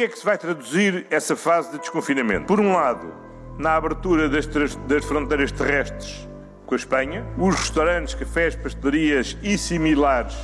que 0.00 0.04
é 0.04 0.08
que 0.08 0.18
se 0.18 0.24
vai 0.24 0.38
traduzir 0.38 1.06
essa 1.10 1.36
fase 1.36 1.72
de 1.72 1.78
desconfinamento? 1.78 2.46
Por 2.46 2.58
um 2.58 2.72
lado, 2.72 3.12
na 3.58 3.74
abertura 3.76 4.30
das, 4.30 4.46
das 4.46 5.04
fronteiras 5.04 5.52
terrestres 5.52 6.26
com 6.64 6.74
a 6.74 6.76
Espanha, 6.78 7.26
os 7.36 7.54
restaurantes, 7.54 8.14
cafés, 8.14 8.56
pastelarias 8.56 9.36
e 9.42 9.58
similares 9.58 10.38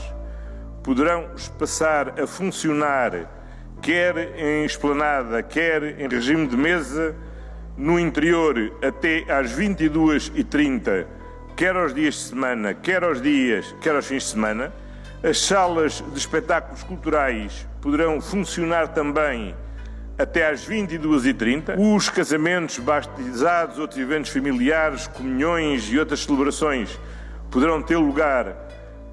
poderão 0.83 1.31
passar 1.59 2.21
a 2.21 2.27
funcionar 2.27 3.33
quer 3.81 4.39
em 4.39 4.67
esplanada, 4.67 5.43
quer 5.43 5.99
em 6.01 6.07
regime 6.07 6.47
de 6.47 6.57
mesa, 6.57 7.17
no 7.79 7.99
interior 7.99 8.57
até 8.87 9.25
às 9.27 9.57
22h30, 9.57 11.07
quer 11.57 11.75
aos 11.75 11.95
dias 11.95 12.13
de 12.13 12.21
semana, 12.21 12.75
quer 12.75 13.03
aos 13.03 13.23
dias, 13.23 13.75
quer 13.81 13.95
aos 13.95 14.07
fins 14.07 14.25
de 14.25 14.29
semana. 14.29 14.71
As 15.29 15.41
salas 15.41 16.05
de 16.13 16.17
espetáculos 16.17 16.85
culturais 16.85 17.67
poderão 17.83 18.21
funcionar 18.21 18.87
também 18.87 19.57
até 20.17 20.49
às 20.49 20.65
22h30. 20.65 21.77
Os 21.77 22.09
casamentos, 22.09 22.79
batizados, 22.79 23.77
outros 23.77 23.99
eventos 23.99 24.31
familiares, 24.31 25.09
comunhões 25.09 25.91
e 25.91 25.99
outras 25.99 26.23
celebrações 26.23 26.97
poderão 27.51 27.83
ter 27.83 27.97
lugar 27.97 28.55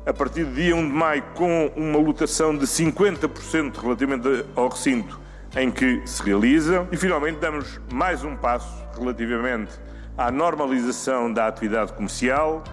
a 0.06 0.14
partir 0.14 0.44
do 0.44 0.54
dia 0.54 0.76
1 0.76 0.88
de 0.88 0.94
maio 0.94 1.24
com 1.34 1.72
uma 1.76 1.98
lotação 1.98 2.56
de 2.56 2.68
50% 2.68 3.78
relativamente 3.82 4.46
ao 4.56 4.68
recinto 4.68 5.20
em 5.58 5.72
que 5.72 6.00
se 6.06 6.22
realizam. 6.22 6.88
E 6.92 6.96
finalmente 6.96 7.40
damos 7.40 7.82
mais 7.92 8.24
um 8.24 8.36
passo 8.36 8.72
relativamente 8.96 9.72
à 10.16 10.30
normalização 10.30 11.34
da 11.34 11.48
atividade 11.48 11.92
comercial, 11.94 12.64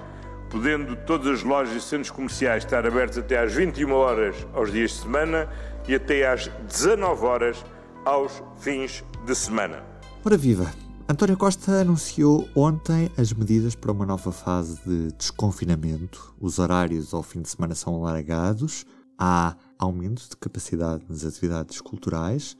podendo 0.50 0.96
todas 1.06 1.28
as 1.38 1.42
lojas 1.42 1.74
e 1.74 1.80
centros 1.80 2.10
comerciais 2.10 2.64
estar 2.64 2.84
abertos 2.84 3.18
até 3.18 3.38
às 3.38 3.54
21 3.54 3.92
horas 3.92 4.36
aos 4.52 4.72
dias 4.72 4.90
de 4.90 4.98
semana 4.98 5.48
e 5.88 5.94
até 5.94 6.28
às 6.28 6.50
19 6.68 7.24
horas 7.24 7.64
aos 8.04 8.42
fins 8.58 9.04
de 9.24 9.34
semana. 9.34 9.82
Ora 10.24 10.36
viva! 10.36 10.70
António 11.08 11.36
Costa 11.36 11.80
anunciou 11.80 12.48
ontem 12.54 13.10
as 13.16 13.32
medidas 13.32 13.74
para 13.74 13.90
uma 13.90 14.06
nova 14.06 14.30
fase 14.30 14.80
de 14.86 15.12
desconfinamento. 15.12 16.34
Os 16.40 16.58
horários 16.58 17.12
ao 17.12 17.22
fim 17.22 17.42
de 17.42 17.48
semana 17.48 17.74
são 17.74 17.96
alargados, 17.96 18.86
há 19.18 19.56
aumento 19.78 20.28
de 20.28 20.36
capacidade 20.36 21.04
nas 21.08 21.24
atividades 21.24 21.80
culturais 21.80 22.56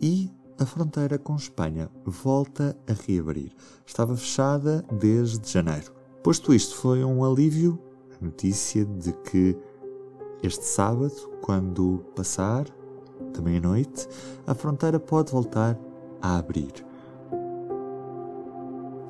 e 0.00 0.30
a 0.58 0.66
fronteira 0.66 1.18
com 1.18 1.36
Espanha 1.36 1.88
volta 2.04 2.76
a 2.88 2.92
reabrir. 3.06 3.52
Estava 3.86 4.16
fechada 4.16 4.84
desde 4.90 5.48
janeiro. 5.48 5.97
Posto 6.28 6.52
isto, 6.52 6.76
foi 6.76 7.02
um 7.02 7.24
alívio 7.24 7.78
a 8.20 8.22
notícia 8.22 8.84
de 8.84 9.14
que 9.14 9.56
este 10.42 10.62
sábado, 10.62 11.14
quando 11.40 12.04
passar, 12.14 12.66
também 13.32 13.56
à 13.56 13.60
noite, 13.62 14.06
a 14.46 14.54
fronteira 14.54 15.00
pode 15.00 15.32
voltar 15.32 15.74
a 16.20 16.36
abrir. 16.36 16.70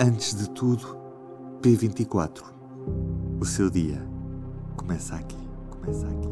Antes 0.00 0.32
de 0.36 0.48
tudo, 0.50 0.96
P24. 1.60 2.40
O 3.40 3.44
seu 3.44 3.68
dia 3.68 4.00
começa 4.76 5.16
aqui. 5.16 5.48
Começa 5.70 6.06
aqui. 6.06 6.28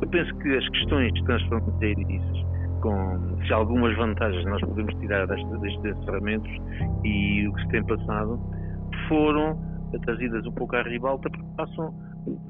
Eu 0.00 0.08
penso 0.08 0.34
que 0.36 0.56
as 0.56 0.66
questões 0.70 1.12
transfronteiriças, 1.24 2.46
com 2.80 3.36
se 3.46 3.52
algumas 3.52 3.94
vantagens 3.98 4.46
nós 4.46 4.62
podemos 4.62 4.94
tirar 4.94 5.26
destes 5.26 5.84
encerramentos 5.84 6.50
e 7.04 7.46
o 7.46 7.52
que 7.52 7.62
se 7.64 7.68
tem 7.68 7.84
passado, 7.84 8.40
foram 9.08 9.74
trazidas 10.04 10.44
um 10.46 10.52
pouco 10.52 10.74
à 10.76 10.82
ribalta 10.82 11.30
porque 11.30 11.56
passam, 11.56 11.94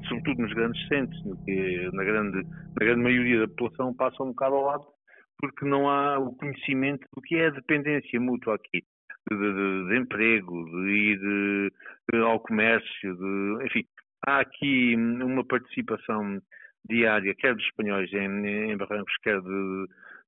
sobretudo 0.07 0.41
nos 0.41 0.53
grandes 0.53 0.87
centros, 0.87 1.23
na 1.93 2.03
grande, 2.03 2.43
na 2.43 2.85
grande 2.85 3.01
maioria 3.01 3.41
da 3.41 3.47
população 3.47 3.93
passam 3.93 4.27
um 4.27 4.29
bocado 4.29 4.55
ao 4.55 4.65
lado 4.65 4.85
porque 5.39 5.65
não 5.65 5.89
há 5.89 6.17
o 6.17 6.33
conhecimento 6.35 7.05
do 7.13 7.21
que 7.21 7.35
é 7.35 7.47
a 7.47 7.51
dependência 7.51 8.19
mútua 8.19 8.55
aqui 8.55 8.83
de, 9.29 9.37
de, 9.37 9.87
de 9.87 9.97
emprego, 9.97 10.65
de 10.65 10.89
ir 10.91 11.19
de, 11.19 12.17
ao 12.19 12.39
comércio, 12.39 13.15
de, 13.15 13.65
enfim, 13.65 13.83
há 14.25 14.39
aqui 14.39 14.95
uma 14.95 15.43
participação 15.45 16.39
diária, 16.87 17.35
quer 17.35 17.55
dos 17.55 17.65
espanhóis 17.65 18.11
em, 18.13 18.71
em 18.71 18.77
Barrancos, 18.77 19.13
quer 19.23 19.41
de, 19.41 19.85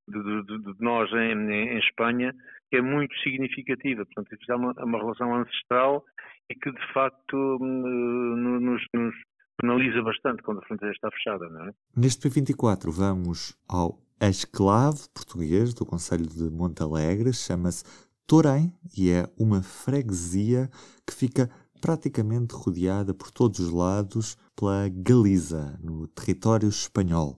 de, 0.08 0.76
nós 0.80 1.12
em, 1.12 1.52
em, 1.52 1.80
Espanha, 1.80 2.34
que 2.70 2.78
é 2.78 2.82
muito 2.82 3.16
significativa. 3.20 4.06
Portanto, 4.06 4.38
é 4.50 4.56
uma, 4.56 4.74
é 4.78 4.84
uma 4.84 4.98
relação 5.00 5.36
ancestral 5.36 6.04
e 6.50 6.56
que, 6.56 6.72
de 6.72 6.94
facto, 6.94 7.58
hum, 7.62 8.60
nos, 8.60 8.82
nos 8.94 9.16
penaliza 9.60 10.02
bastante 10.02 10.44
quando 10.44 10.60
a 10.60 10.66
fronteira 10.66 10.94
está 10.94 11.10
fechada, 11.12 11.50
não 11.50 11.68
é? 11.68 11.72
Neste 11.96 12.30
P24 12.30 12.90
vamos 12.92 13.58
ao 13.68 14.00
esclave 14.22 15.02
português 15.14 15.74
do 15.74 15.86
Conselho 15.86 16.28
de 16.28 16.50
Montalegre, 16.50 17.34
chama-se 17.34 17.84
Torém 18.26 18.74
e 18.96 19.10
é 19.10 19.26
uma 19.40 19.62
freguesia 19.62 20.70
que 21.06 21.14
fica 21.14 21.50
praticamente 21.80 22.54
rodeada 22.54 23.14
por 23.14 23.32
todos 23.32 23.60
os 23.60 23.72
lados 23.72 24.36
pela 24.56 24.90
Galiza, 24.90 25.80
no 25.82 26.08
território 26.08 26.68
espanhol. 26.68 27.38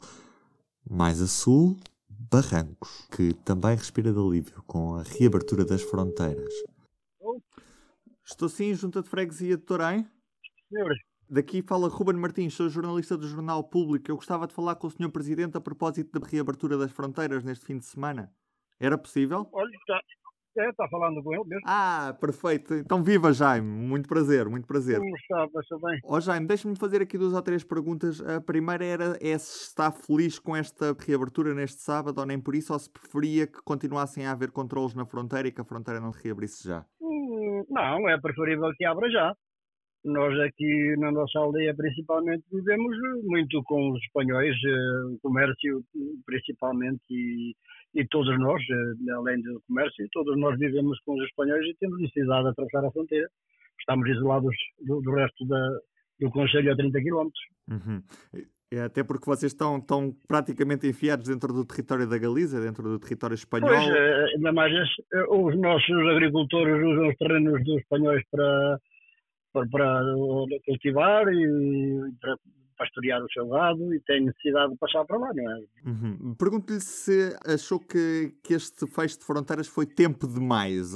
Mais 0.89 1.21
a 1.21 1.27
sul, 1.27 1.77
Barrancos, 2.31 3.07
que 3.11 3.33
também 3.33 3.75
respira 3.75 4.13
de 4.13 4.19
alívio 4.19 4.61
com 4.67 4.95
a 4.95 5.03
reabertura 5.03 5.65
das 5.65 5.81
fronteiras. 5.81 6.53
Estou 8.23 8.47
sim, 8.47 8.73
junta 8.75 9.01
de 9.01 9.09
freguesia 9.09 9.57
de 9.57 9.63
Torém? 9.63 10.07
Senhor. 10.69 10.93
Daqui 11.27 11.61
fala 11.61 11.89
Ruben 11.89 12.15
Martins, 12.15 12.53
sou 12.53 12.69
jornalista 12.69 13.17
do 13.17 13.27
Jornal 13.27 13.63
Público. 13.63 14.09
Eu 14.09 14.15
gostava 14.15 14.47
de 14.47 14.53
falar 14.53 14.75
com 14.75 14.87
o 14.87 14.91
Sr. 14.91 15.11
Presidente 15.11 15.57
a 15.57 15.61
propósito 15.61 16.19
da 16.19 16.27
reabertura 16.27 16.77
das 16.77 16.91
fronteiras 16.91 17.43
neste 17.43 17.65
fim 17.65 17.77
de 17.77 17.85
semana. 17.85 18.31
Era 18.79 18.97
possível? 18.97 19.49
Olha, 19.51 19.75
está, 19.75 19.99
é, 20.57 20.69
está 20.69 20.87
falando 20.89 21.21
com 21.23 21.33
ele 21.33 21.43
mesmo. 21.45 21.63
Ah, 21.65 22.15
perfeito. 22.19 22.73
Então 22.73 23.03
viva, 23.03 23.31
Jaime. 23.31 23.67
Muito 23.67 24.07
prazer, 24.07 24.47
muito 24.49 24.67
prazer. 24.67 24.99
Como 24.99 25.15
está? 25.17 25.47
Passa 25.47 25.77
bem. 25.81 25.99
Ó 26.03 26.17
oh, 26.17 26.19
Jaime, 26.19 26.47
deixa-me 26.47 26.75
fazer 26.75 27.01
aqui 27.01 27.17
duas 27.17 27.33
ou 27.33 27.41
três 27.41 27.63
perguntas. 27.63 28.21
A 28.21 28.41
primeira 28.41 28.83
era 28.83 29.17
é 29.21 29.37
se 29.37 29.67
está 29.67 29.91
feliz 29.91 30.39
com 30.39 30.55
esta 30.55 30.95
reabertura 30.99 31.53
neste 31.53 31.81
sábado 31.81 32.19
ou 32.19 32.25
nem 32.25 32.39
por 32.39 32.55
isso, 32.55 32.73
ou 32.73 32.79
se 32.79 32.89
preferia 32.89 33.47
que 33.47 33.61
continuassem 33.63 34.25
a 34.25 34.31
haver 34.31 34.51
controles 34.51 34.93
na 34.93 35.05
fronteira 35.05 35.47
e 35.47 35.51
que 35.51 35.61
a 35.61 35.65
fronteira 35.65 35.99
não 35.99 36.11
se 36.11 36.23
reabrisse 36.23 36.67
já? 36.67 36.85
Hum, 37.01 37.65
não, 37.69 38.09
é 38.09 38.19
preferível 38.19 38.71
que 38.75 38.85
abra 38.85 39.09
já. 39.09 39.33
Nós 40.03 40.39
aqui 40.39 40.95
na 40.97 41.11
nossa 41.11 41.39
aldeia 41.39 41.75
principalmente 41.75 42.43
vivemos 42.51 42.97
muito 43.23 43.61
com 43.63 43.91
os 43.91 44.01
espanhóis, 44.03 44.55
eh, 44.65 45.05
o 45.13 45.19
comércio 45.21 45.83
principalmente 46.25 47.01
e 47.09 47.53
e 47.95 48.05
todos 48.07 48.37
nós, 48.39 48.61
eh, 48.69 49.11
além 49.11 49.41
do 49.41 49.61
comércio, 49.67 50.07
todos 50.11 50.37
nós 50.37 50.57
vivemos 50.59 50.99
com 51.01 51.15
os 51.15 51.23
espanhóis 51.25 51.65
e 51.65 51.75
temos 51.79 51.99
necessidade 51.99 52.43
de 52.43 52.49
atravessar 52.49 52.85
a 52.85 52.91
fronteira. 52.91 53.27
Estamos 53.79 54.07
isolados 54.09 54.55
do, 54.81 55.01
do 55.01 55.11
resto 55.11 55.45
da, 55.47 55.79
do 56.19 56.29
Conselho 56.29 56.71
a 56.71 56.75
30 56.75 56.99
km. 57.01 57.29
Uhum. 57.69 58.03
É 58.71 58.81
até 58.81 59.03
porque 59.03 59.25
vocês 59.25 59.51
estão, 59.51 59.77
estão 59.77 60.15
praticamente 60.27 60.85
enfiados 60.85 61.27
dentro 61.27 61.51
do 61.51 61.65
território 61.65 62.07
da 62.07 62.19
Galiza, 62.19 62.61
dentro 62.61 62.83
do 62.83 62.99
território 62.99 63.33
espanhol. 63.33 63.69
Pois, 63.69 63.87
eh, 63.87 64.25
ainda 64.35 64.53
mais 64.53 64.71
eh, 64.71 65.23
os 65.27 65.59
nossos 65.59 66.07
agricultores 66.11 66.75
usam 66.75 67.09
os 67.09 67.15
terrenos 67.15 67.63
dos 67.63 67.77
espanhóis 67.77 68.23
para, 68.29 68.79
para, 69.53 69.67
para 69.67 70.03
cultivar 70.65 71.27
e 71.27 72.13
para 72.21 72.35
pastorear 72.79 73.21
o 73.21 73.31
seu 73.31 73.47
gado 73.49 73.93
e 73.93 73.99
tem 74.01 74.23
necessidade 74.23 74.71
de 74.71 74.79
passar 74.79 75.03
para 75.03 75.17
lá, 75.17 75.31
não 75.33 75.51
é? 75.51 75.63
Uhum. 75.85 76.35
Pergunto-lhe 76.35 76.79
se 76.79 77.35
achou 77.45 77.77
que, 77.77 78.33
que 78.41 78.53
este 78.53 78.87
fecho 78.87 79.19
de 79.19 79.25
fronteiras 79.25 79.67
foi 79.67 79.85
tempo 79.85 80.25
demais, 80.25 80.93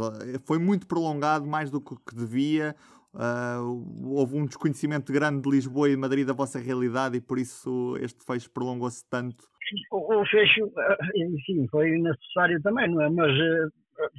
foi 0.47 0.57
muito 0.57 0.87
prolongado, 0.87 1.45
mais 1.45 1.69
do 1.69 1.81
que 1.81 2.15
devia. 2.15 2.73
Uh, 3.13 4.17
houve 4.17 4.35
um 4.35 4.45
desconhecimento 4.45 5.13
grande 5.13 5.43
de 5.43 5.49
Lisboa 5.49 5.87
e 5.87 5.91
de 5.91 5.97
Madrid 5.97 6.25
da 6.25 6.33
vossa 6.33 6.57
realidade 6.57 7.17
e 7.17 7.21
por 7.21 7.37
isso 7.37 7.95
este 8.01 8.25
fecho 8.25 8.49
prolongou-se 8.49 9.07
tanto? 9.07 9.43
O, 9.91 10.21
o 10.21 10.25
fecho, 10.25 10.71
enfim, 11.15 11.67
foi 11.69 11.91
necessário 11.91 12.59
também, 12.63 12.89
não 12.89 13.01
é? 13.01 13.09
Mas 13.09 13.31
uh, 13.31 13.71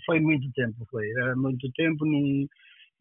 foi 0.07 0.21
muito 0.21 0.49
tempo, 0.53 0.87
foi. 0.91 1.11
Era 1.11 1.35
muito 1.35 1.69
tempo 1.73 2.05
num, 2.05 2.47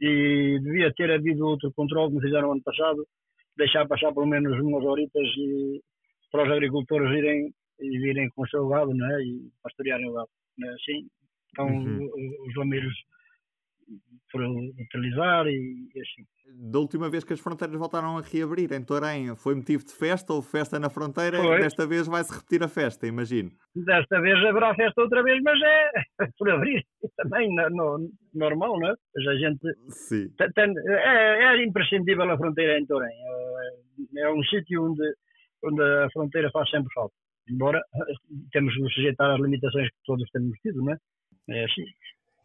e 0.04 0.60
devia 0.60 0.92
ter 0.94 1.10
havido 1.10 1.48
outro 1.48 1.72
controle 1.74 2.10
que 2.10 2.16
me 2.18 2.22
fizeram 2.22 2.52
ano 2.52 2.62
passado 2.62 3.08
deixar 3.56 3.88
passar 3.88 4.14
pelo 4.14 4.26
menos 4.26 4.60
umas 4.60 4.84
horitas 4.84 5.24
e, 5.38 5.82
para 6.30 6.44
os 6.44 6.52
agricultores 6.52 7.10
irem 7.18 7.54
e 7.80 8.00
virem 8.00 8.30
com 8.30 8.44
o 8.44 8.48
seu 8.50 8.68
gado, 8.68 8.94
não 8.94 9.06
é? 9.16 9.24
E 9.24 9.50
pastorearem 9.62 10.10
o 10.10 10.14
gado. 10.14 10.30
Não 10.58 10.70
é 10.70 10.74
assim? 10.74 11.08
Então 11.52 11.68
uhum. 11.68 12.10
os 12.48 12.56
lameiros 12.56 12.94
foram 14.33 14.51
utilizar 14.80 15.45
e, 15.45 15.88
e, 15.95 16.01
assim. 16.01 16.25
Da 16.71 16.80
última 16.80 17.09
vez 17.09 17.24
que 17.24 17.33
as 17.33 17.39
fronteiras 17.39 17.77
voltaram 17.77 18.18
a 18.18 18.21
reabrir 18.21 18.74
em 18.74 18.83
Torém, 18.83 19.35
foi 19.35 19.53
motivo 19.53 19.85
de 19.85 19.94
festa 19.94 20.33
ou 20.33 20.41
festa 20.41 20.80
na 20.80 20.89
fronteira? 20.89 21.38
Foi. 21.38 21.59
Desta 21.59 21.85
vez 21.85 22.07
vai-se 22.07 22.33
repetir 22.33 22.63
a 22.63 22.68
festa, 22.68 23.07
imagino. 23.07 23.51
Desta 23.75 24.19
vez 24.19 24.44
haverá 24.44 24.74
festa 24.75 25.01
outra 25.01 25.21
vez, 25.24 25.41
mas 25.44 25.59
é 25.62 25.91
por 26.38 26.50
abrir 26.50 26.83
também, 27.18 27.47
no, 27.56 27.69
no, 27.69 28.09
normal, 28.33 28.80
não 28.80 28.89
é? 28.89 28.95
Mas 29.15 29.27
a 29.27 29.35
gente. 29.35 29.68
Sim. 29.89 30.30
Tem, 30.56 30.74
é, 30.88 31.44
é 31.44 31.63
imprescindível 31.63 32.30
a 32.30 32.38
fronteira 32.38 32.80
em 32.80 32.85
Torém. 32.88 33.13
É, 34.18 34.21
é 34.24 34.31
um 34.31 34.44
sítio 34.44 34.83
onde, 34.83 35.13
onde 35.63 35.81
a 35.81 36.09
fronteira 36.12 36.50
faz 36.51 36.69
sempre 36.71 36.91
falta. 36.94 37.13
embora 37.47 37.81
temos 38.51 38.74
de 38.74 38.94
sujeitar 38.94 39.30
às 39.31 39.39
limitações 39.39 39.88
que 39.89 39.97
todos 40.06 40.27
temos 40.31 40.57
tido, 40.59 40.83
não 40.83 40.94
é? 40.94 40.97
É 41.50 41.65
assim. 41.65 41.85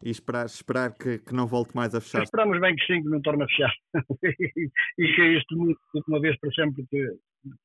E 0.03 0.09
esperar, 0.09 0.45
esperar 0.45 0.97
que, 0.97 1.19
que 1.19 1.33
não 1.33 1.45
volte 1.45 1.75
mais 1.75 1.93
a 1.93 1.99
fechar. 1.99 2.23
Esperamos 2.23 2.59
bem 2.61 2.75
que 2.75 2.85
sim, 2.85 3.03
que 3.03 3.09
não 3.09 3.21
torne 3.21 3.43
a 3.43 3.47
fechar. 3.47 3.73
e 4.97 5.15
que 5.15 5.37
isto, 5.37 5.55
de 5.55 6.03
uma 6.07 6.21
vez 6.21 6.37
para 6.39 6.51
sempre, 6.51 6.85
que 6.89 7.05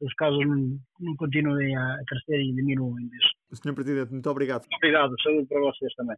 os 0.00 0.14
casos 0.14 0.46
não, 0.46 0.78
não 1.00 1.16
continuem 1.16 1.76
a 1.76 1.98
crescer 2.06 2.40
e 2.40 2.52
diminuem. 2.54 3.08
Senhor 3.52 3.74
Presidente, 3.74 4.12
muito 4.12 4.28
obrigado. 4.28 4.64
Obrigado, 4.76 5.14
saúde 5.22 5.46
para 5.46 5.60
vocês 5.60 5.94
também. 5.94 6.16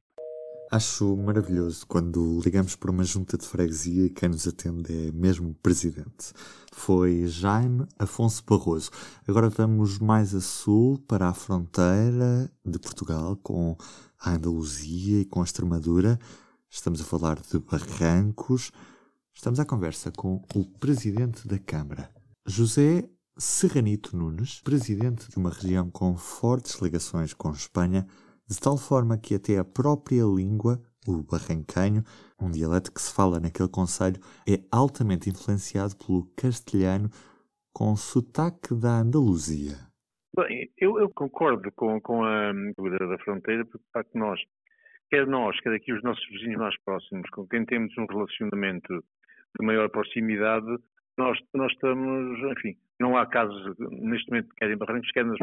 Acho 0.71 1.17
maravilhoso 1.17 1.87
quando 1.87 2.41
ligamos 2.45 2.75
para 2.75 2.91
uma 2.91 3.05
junta 3.05 3.39
de 3.39 3.47
freguesia 3.47 4.07
e 4.07 4.11
quem 4.11 4.31
nos 4.31 4.49
atende 4.49 4.93
é 4.93 5.13
mesmo 5.13 5.51
o 5.51 5.55
presidente. 5.55 6.33
Foi 6.73 7.25
Jaime 7.27 7.87
Afonso 7.97 8.45
Barroso. 8.45 8.91
Agora 9.29 9.49
vamos 9.49 10.01
mais 10.01 10.35
a 10.35 10.41
sul, 10.41 10.99
para 11.07 11.29
a 11.29 11.35
fronteira 11.35 12.51
de 12.65 12.81
Portugal 12.81 13.37
com 13.37 13.77
a 14.21 14.33
Andaluzia 14.33 15.21
e 15.21 15.25
com 15.25 15.41
a 15.41 15.45
Extremadura. 15.45 16.19
Estamos 16.71 17.01
a 17.01 17.05
falar 17.05 17.41
de 17.41 17.59
Barrancos. 17.59 18.71
Estamos 19.35 19.61
à 19.61 19.65
conversa 19.65 20.11
com 20.11 20.43
o 20.55 20.65
presidente 20.79 21.47
da 21.47 21.59
Câmara, 21.59 22.11
José 22.47 23.09
Serranito 23.39 24.17
Nunes, 24.17 24.61
presidente 24.63 25.29
de 25.31 25.37
uma 25.37 25.51
região 25.51 25.91
com 25.91 26.17
fortes 26.17 26.81
ligações 26.81 27.35
com 27.35 27.51
Espanha 27.51 28.07
de 28.49 28.59
tal 28.59 28.77
forma 28.77 29.19
que 29.19 29.35
até 29.35 29.59
a 29.59 29.65
própria 29.65 30.25
língua, 30.25 30.81
o 31.07 31.23
barrancanho, 31.23 32.05
um 32.41 32.51
dialeto 32.51 32.93
que 32.93 33.03
se 33.03 33.11
fala 33.11 33.41
naquele 33.41 33.69
conselho, 33.69 34.21
é 34.49 34.63
altamente 34.71 35.29
influenciado 35.29 35.97
pelo 35.97 36.31
castelhano 36.37 37.11
com 37.73 37.95
sotaque 37.97 38.75
da 38.75 39.01
Andaluzia. 39.01 39.86
Bem, 40.37 40.71
eu, 40.77 40.99
eu 41.01 41.09
concordo 41.09 41.73
com, 41.73 41.99
com 41.99 42.23
a 42.23 42.53
dúvida 42.77 43.07
da 43.07 43.17
fronteira, 43.21 43.65
porque 43.65 43.83
de 43.83 43.91
facto 43.91 44.19
nós, 44.19 44.39
quer 45.09 45.27
nós, 45.27 45.59
quer 45.61 45.73
aqui 45.73 45.95
os 45.95 46.03
nossos 46.03 46.29
vizinhos 46.29 46.59
mais 46.59 46.79
próximos, 46.83 47.31
com 47.31 47.49
quem 47.49 47.65
temos 47.65 47.97
um 47.97 48.05
relacionamento 48.05 49.03
de 49.59 49.65
maior 49.65 49.89
proximidade, 49.89 50.67
nós, 51.17 51.39
nós 51.55 51.73
estamos, 51.73 52.39
enfim, 52.53 52.77
não 53.01 53.17
há 53.17 53.25
casos 53.25 53.75
neste 53.79 54.29
momento, 54.29 54.55
quer 54.57 54.71
em 54.71 54.77
Barrancos, 54.77 55.11
quer 55.13 55.25
nas, 55.25 55.39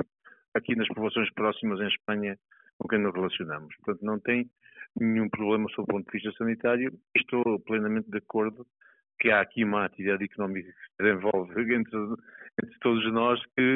aqui 0.53 0.75
nas 0.75 0.87
populações 0.89 1.33
próximas 1.33 1.79
em 1.79 1.87
Espanha, 1.87 2.37
com 2.77 2.87
quem 2.87 2.99
nos 2.99 3.15
relacionamos. 3.15 3.75
Portanto, 3.77 4.05
não 4.05 4.19
tem 4.19 4.47
nenhum 4.95 5.27
problema 5.27 5.67
sob 5.69 5.85
o 5.89 5.93
ponto 5.95 6.05
de 6.05 6.19
vista 6.19 6.37
sanitário. 6.37 6.93
Estou 7.17 7.59
plenamente 7.61 8.11
de 8.11 8.19
acordo 8.19 8.63
que 9.19 9.31
há 9.31 9.41
aqui 9.41 9.63
uma 9.63 9.85
atividade 9.85 10.23
económica 10.23 10.71
que 10.71 10.77
se 10.77 11.03
desenvolve 11.03 11.73
entre, 11.73 11.97
entre 12.63 12.79
todos 12.79 13.11
nós 13.11 13.43
que 13.57 13.75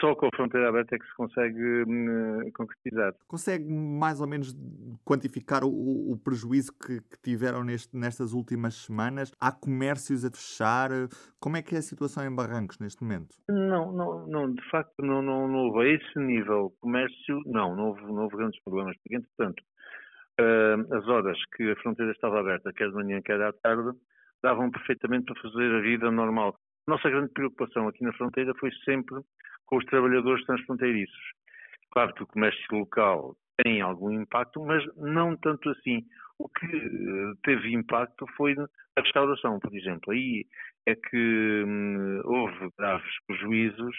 só 0.00 0.14
com 0.14 0.26
a 0.26 0.30
fronteira 0.34 0.68
aberta 0.68 0.94
é 0.94 0.98
que 0.98 1.06
se 1.06 1.14
consegue 1.14 1.84
hum, 1.86 2.50
concretizar. 2.54 3.14
Consegue 3.26 3.64
mais 3.68 4.20
ou 4.20 4.26
menos 4.26 4.54
quantificar 5.04 5.64
o, 5.64 6.12
o 6.12 6.16
prejuízo 6.16 6.72
que, 6.72 7.00
que 7.00 7.18
tiveram 7.22 7.64
neste, 7.64 7.96
nestas 7.96 8.32
últimas 8.32 8.74
semanas? 8.74 9.32
Há 9.40 9.50
comércios 9.52 10.24
a 10.24 10.30
fechar? 10.30 10.90
Como 11.40 11.56
é 11.56 11.62
que 11.62 11.74
é 11.74 11.78
a 11.78 11.82
situação 11.82 12.24
em 12.24 12.34
Barrancos 12.34 12.78
neste 12.78 13.02
momento? 13.02 13.36
Não, 13.48 13.92
não, 13.92 14.26
não 14.26 14.52
de 14.52 14.70
facto 14.70 15.02
não, 15.02 15.22
não, 15.22 15.48
não 15.48 15.58
houve 15.66 15.88
a 15.88 15.94
esse 15.94 16.18
nível 16.18 16.72
comércio, 16.80 17.40
não, 17.46 17.74
não 17.74 17.88
houve, 17.88 18.02
não 18.02 18.22
houve 18.24 18.36
grandes 18.36 18.60
problemas, 18.62 18.96
porque 18.98 19.16
entretanto 19.16 19.62
uh, 20.40 20.94
as 20.94 21.06
horas 21.08 21.38
que 21.56 21.70
a 21.70 21.76
fronteira 21.76 22.12
estava 22.12 22.40
aberta, 22.40 22.72
quer 22.72 22.88
de 22.88 22.94
manhã, 22.94 23.20
quer 23.22 23.40
à 23.42 23.52
tarde, 23.52 23.96
davam 24.42 24.70
perfeitamente 24.70 25.26
para 25.26 25.42
fazer 25.42 25.74
a 25.74 25.80
vida 25.80 26.10
normal. 26.10 26.56
Nossa 26.88 27.10
grande 27.10 27.30
preocupação 27.34 27.86
aqui 27.86 28.02
na 28.02 28.14
fronteira 28.14 28.54
foi 28.54 28.70
sempre 28.86 29.20
com 29.66 29.76
os 29.76 29.84
trabalhadores 29.84 30.42
transfronteiriços. 30.46 31.32
Claro 31.90 32.14
que 32.14 32.22
o 32.22 32.26
comércio 32.26 32.64
local 32.72 33.36
tem 33.62 33.82
algum 33.82 34.10
impacto, 34.10 34.64
mas 34.64 34.82
não 34.96 35.36
tanto 35.36 35.68
assim. 35.68 36.02
O 36.38 36.48
que 36.48 36.64
eh, 36.64 37.32
teve 37.42 37.74
impacto 37.74 38.24
foi 38.38 38.54
a 38.96 39.00
restauração, 39.02 39.60
por 39.60 39.76
exemplo. 39.76 40.14
Aí 40.14 40.46
é 40.86 40.94
que 40.94 41.64
hum, 41.66 42.22
houve 42.24 42.70
graves 42.78 43.12
prejuízos 43.26 43.94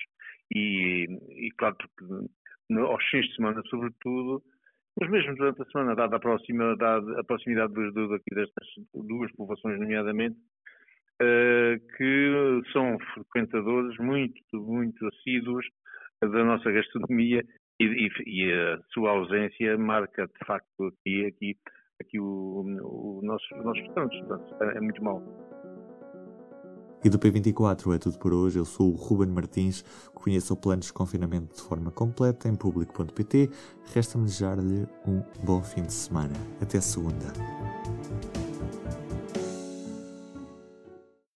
e, 0.56 1.06
e 1.30 1.52
claro, 1.60 1.76
porque 1.78 2.26
aos 2.76 3.06
fins 3.10 3.28
de 3.28 3.36
semana, 3.36 3.62
sobretudo, 3.70 4.42
mas 5.00 5.12
mesmo 5.12 5.36
durante 5.36 5.62
a 5.62 5.66
semana, 5.66 5.96
dada 5.96 6.16
a, 6.16 7.20
a 7.20 7.24
proximidade 7.24 7.74
dos, 7.74 7.94
do, 7.94 8.10
daqui 8.10 8.34
destas 8.34 8.68
duas 8.96 9.32
povoações, 9.34 9.80
nomeadamente, 9.80 10.38
que 11.20 12.62
são 12.72 12.98
frequentadores 13.14 13.98
muito, 14.00 14.42
muito 14.54 15.06
assíduos 15.08 15.66
da 16.22 16.44
nossa 16.44 16.72
gastronomia 16.72 17.44
e, 17.80 17.86
e, 17.86 18.10
e, 18.26 18.54
a 18.54 18.80
sua 18.94 19.12
ausência 19.12 19.78
marca 19.78 20.28
de 20.28 20.46
facto 20.46 20.88
aqui, 20.88 21.26
aqui, 21.26 21.58
aqui 22.02 22.20
o, 22.20 22.66
o 22.84 23.22
nosso, 23.24 23.46
os 23.56 23.66
nossos 23.66 23.82
restaurantes. 23.84 24.20
É, 24.62 24.78
é 24.78 24.82
muito 24.82 25.04
mal. 25.04 25.24
E 27.04 27.10
do 27.10 27.18
P24 27.18 27.96
é 27.96 27.98
tudo 27.98 28.20
por 28.20 28.34
hoje. 28.34 28.60
Eu 28.60 28.66
sou 28.66 28.92
o 28.92 28.96
Ruben 28.96 29.30
Martins. 29.30 29.84
Conheça 30.14 30.54
o 30.54 30.58
plano 30.58 30.82
de 30.82 30.92
confinamento 30.92 31.56
de 31.56 31.62
forma 31.62 31.92
completa 31.92 32.50
em 32.50 32.56
público.pt. 32.56 33.50
Resta-me 33.94 34.26
desejar-lhe 34.26 34.86
um 35.08 35.24
bom 35.46 35.64
fim 35.64 35.84
de 35.84 35.94
semana. 35.94 36.36
Até 36.62 36.82
segunda. 36.82 37.32